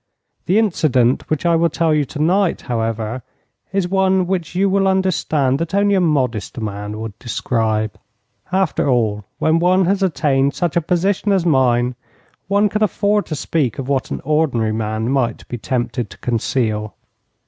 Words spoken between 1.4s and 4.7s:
I will tell you tonight, however, is one which you